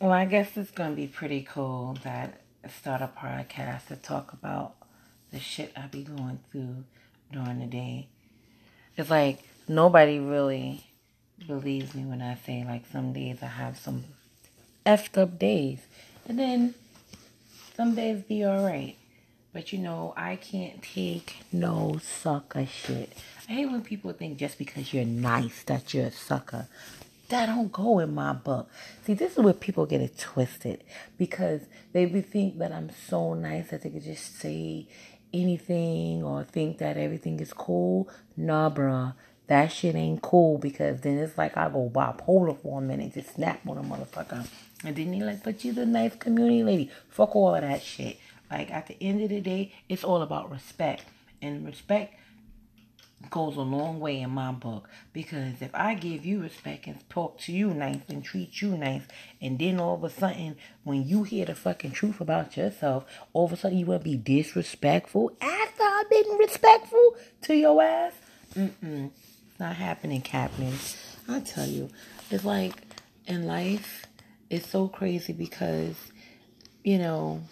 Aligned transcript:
Well, 0.00 0.12
I 0.12 0.26
guess 0.26 0.56
it's 0.56 0.70
gonna 0.70 0.94
be 0.94 1.08
pretty 1.08 1.42
cool 1.42 1.98
that 2.04 2.40
I 2.64 2.68
start 2.68 3.02
a 3.02 3.08
podcast 3.08 3.88
to 3.88 3.96
talk 3.96 4.32
about 4.32 4.76
the 5.32 5.40
shit 5.40 5.72
I 5.76 5.88
be 5.88 6.04
going 6.04 6.38
through 6.52 6.84
during 7.32 7.58
the 7.58 7.66
day. 7.66 8.06
It's 8.96 9.10
like 9.10 9.40
nobody 9.66 10.20
really 10.20 10.86
believes 11.44 11.96
me 11.96 12.04
when 12.04 12.22
I 12.22 12.36
say 12.36 12.64
like 12.64 12.84
some 12.92 13.12
days 13.12 13.38
I 13.42 13.46
have 13.46 13.76
some 13.76 14.04
effed 14.86 15.20
up 15.20 15.36
days. 15.36 15.80
And 16.28 16.38
then 16.38 16.74
some 17.76 17.96
days 17.96 18.22
be 18.22 18.44
alright. 18.44 18.96
But 19.52 19.72
you 19.72 19.80
know, 19.80 20.14
I 20.16 20.36
can't 20.36 20.80
take 20.80 21.38
no 21.50 21.98
sucker 22.00 22.66
shit. 22.66 23.14
I 23.48 23.52
hate 23.52 23.66
when 23.66 23.82
people 23.82 24.12
think 24.12 24.38
just 24.38 24.58
because 24.58 24.94
you're 24.94 25.04
nice 25.04 25.64
that 25.64 25.92
you're 25.92 26.06
a 26.06 26.12
sucker. 26.12 26.68
That 27.28 27.46
don't 27.46 27.70
go 27.70 27.98
in 27.98 28.14
my 28.14 28.32
book. 28.32 28.70
See, 29.04 29.14
this 29.14 29.32
is 29.32 29.38
where 29.38 29.52
people 29.52 29.84
get 29.84 30.00
it 30.00 30.18
twisted 30.18 30.82
because 31.18 31.62
they 31.92 32.06
think 32.22 32.58
that 32.58 32.72
I'm 32.72 32.90
so 32.90 33.34
nice 33.34 33.70
that 33.70 33.82
they 33.82 33.90
could 33.90 34.04
just 34.04 34.38
say 34.38 34.86
anything 35.32 36.22
or 36.22 36.44
think 36.44 36.78
that 36.78 36.96
everything 36.96 37.40
is 37.40 37.52
cool. 37.52 38.08
Nah, 38.36 38.70
bruh. 38.70 39.14
That 39.48 39.72
shit 39.72 39.94
ain't 39.94 40.20
cool 40.20 40.58
because 40.58 41.00
then 41.00 41.18
it's 41.18 41.38
like 41.38 41.56
I 41.56 41.68
go 41.70 41.90
bipolar 41.92 42.58
for 42.60 42.80
a 42.80 42.82
minute, 42.82 43.14
just 43.14 43.34
snap 43.34 43.66
on 43.66 43.78
a 43.78 43.82
motherfucker. 43.82 44.46
And 44.84 44.94
then 44.94 45.10
they 45.10 45.20
like, 45.20 45.42
but 45.42 45.64
you 45.64 45.72
the 45.72 45.86
nice 45.86 46.14
community 46.16 46.62
lady. 46.62 46.90
Fuck 47.08 47.34
all 47.34 47.54
of 47.54 47.62
that 47.62 47.82
shit. 47.82 48.18
Like 48.50 48.70
at 48.70 48.86
the 48.86 48.96
end 49.00 49.22
of 49.22 49.30
the 49.30 49.40
day, 49.40 49.72
it's 49.88 50.04
all 50.04 50.22
about 50.22 50.50
respect. 50.50 51.04
And 51.40 51.64
respect 51.64 52.14
goes 53.30 53.56
a 53.56 53.62
long 53.62 54.00
way 54.00 54.20
in 54.20 54.30
my 54.30 54.52
book 54.52 54.88
because 55.12 55.60
if 55.60 55.70
I 55.74 55.94
give 55.94 56.24
you 56.24 56.40
respect 56.40 56.86
and 56.86 57.08
talk 57.10 57.38
to 57.40 57.52
you 57.52 57.74
nice 57.74 58.00
and 58.08 58.24
treat 58.24 58.62
you 58.62 58.76
nice, 58.76 59.02
and 59.40 59.58
then 59.58 59.80
all 59.80 59.94
of 59.94 60.04
a 60.04 60.10
sudden, 60.10 60.56
when 60.84 61.06
you 61.06 61.24
hear 61.24 61.44
the 61.46 61.54
fucking 61.54 61.92
truth 61.92 62.20
about 62.20 62.56
yourself, 62.56 63.04
all 63.32 63.46
of 63.46 63.52
a 63.52 63.56
sudden 63.56 63.78
you 63.78 63.86
want 63.86 64.02
to 64.02 64.10
be 64.10 64.16
disrespectful 64.16 65.32
after 65.40 65.82
I've 65.82 66.08
been 66.08 66.38
respectful 66.38 67.16
to 67.42 67.54
your 67.54 67.82
ass. 67.82 68.12
Mm-mm. 68.54 69.10
Not 69.58 69.76
happening, 69.76 70.22
Captain. 70.22 70.74
I 71.28 71.40
tell 71.40 71.66
you, 71.66 71.90
it's 72.30 72.44
like 72.44 72.74
in 73.26 73.46
life, 73.46 74.06
it's 74.48 74.68
so 74.68 74.88
crazy 74.88 75.32
because, 75.32 75.96
you 76.84 76.98
know, 76.98 77.42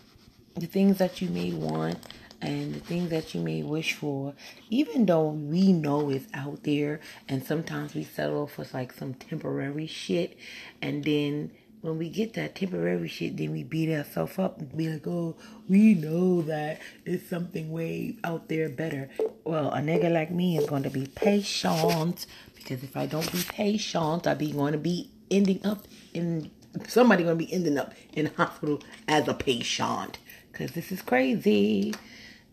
the 0.54 0.66
things 0.66 0.98
that 0.98 1.20
you 1.20 1.28
may 1.28 1.52
want 1.52 1.98
and 2.40 2.74
the 2.74 2.80
things 2.80 3.10
that 3.10 3.34
you 3.34 3.40
may 3.40 3.62
wish 3.62 3.94
for, 3.94 4.34
even 4.70 5.06
though 5.06 5.28
we 5.28 5.72
know 5.72 6.10
it's 6.10 6.26
out 6.34 6.62
there, 6.64 7.00
and 7.28 7.44
sometimes 7.44 7.94
we 7.94 8.04
settle 8.04 8.46
for 8.46 8.64
like 8.72 8.92
some 8.92 9.14
temporary 9.14 9.86
shit, 9.86 10.36
and 10.82 11.04
then 11.04 11.50
when 11.80 11.98
we 11.98 12.08
get 12.08 12.34
that 12.34 12.56
temporary 12.56 13.06
shit, 13.06 13.36
then 13.36 13.52
we 13.52 13.62
beat 13.62 13.94
ourselves 13.94 14.38
up 14.38 14.58
and 14.58 14.76
be 14.76 14.88
like, 14.88 15.06
oh, 15.06 15.36
we 15.68 15.94
know 15.94 16.42
that 16.42 16.80
it's 17.04 17.28
something 17.28 17.70
way 17.70 18.16
out 18.24 18.48
there 18.48 18.68
better. 18.68 19.08
Well, 19.44 19.70
a 19.70 19.78
nigga 19.78 20.10
like 20.12 20.32
me 20.32 20.58
is 20.58 20.66
going 20.66 20.82
to 20.82 20.90
be 20.90 21.06
patient 21.06 22.26
because 22.56 22.82
if 22.82 22.96
I 22.96 23.06
don't 23.06 23.30
be 23.30 23.42
patient, 23.48 24.26
I 24.26 24.34
be 24.34 24.50
going 24.50 24.72
to 24.72 24.78
be 24.78 25.10
ending 25.30 25.64
up 25.64 25.86
in 26.12 26.50
somebody 26.88 27.24
going 27.24 27.38
to 27.38 27.44
be 27.44 27.52
ending 27.52 27.78
up 27.78 27.94
in 28.12 28.26
hospital 28.26 28.82
as 29.08 29.28
a 29.28 29.34
patient 29.34 30.18
because 30.56 30.72
this 30.72 30.90
is 30.90 31.02
crazy. 31.02 31.92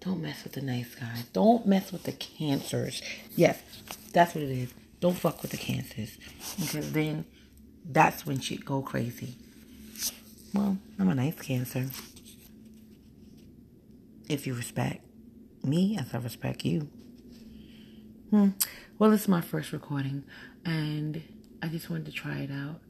Don't 0.02 0.22
mess 0.22 0.44
with 0.44 0.54
the 0.54 0.62
nice 0.62 0.94
guys. 0.96 1.24
Don't 1.32 1.66
mess 1.66 1.92
with 1.92 2.04
the 2.04 2.12
cancers. 2.12 3.02
Yes, 3.38 3.62
that's 4.12 4.36
what 4.36 4.44
it 4.44 4.52
is. 4.52 4.74
Don't 5.00 5.16
fuck 5.16 5.42
with 5.42 5.52
the 5.52 5.58
cancers. 5.58 6.18
Because 6.60 6.92
then 6.92 7.24
that's 7.86 8.26
when 8.26 8.40
shit 8.40 8.66
go 8.66 8.82
crazy. 8.82 9.36
Well, 10.54 10.78
I'm 11.00 11.10
a 11.10 11.16
nice 11.16 11.40
cancer. 11.42 11.88
If 14.28 14.46
you 14.48 14.54
respect 14.54 15.06
me 15.64 15.98
as 15.98 16.14
I 16.14 16.18
respect 16.18 16.66
you. 16.66 16.90
Hmm. 18.32 18.50
Well, 19.00 19.12
this 19.12 19.22
is 19.22 19.28
my 19.30 19.42
first 19.42 19.72
recording 19.72 20.26
and 20.66 21.24
I 21.62 21.68
just 21.68 21.90
wanted 21.90 22.08
to 22.08 22.12
try 22.12 22.40
it 22.40 22.52
out. 22.52 22.82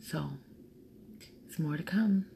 So, 0.00 0.30
it's 1.48 1.58
more 1.58 1.76
to 1.76 1.82
come. 1.84 2.26